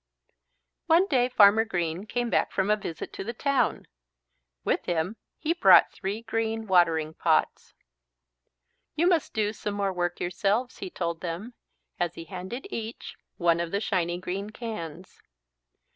[0.87, 3.85] One day Farmer Green came back from a visit to the town.
[4.65, 7.75] With him he brought three green watering pots.
[8.95, 11.53] "You must do some more work, yourselves," he told them
[11.99, 15.21] as he handed each one of the shiny green cans.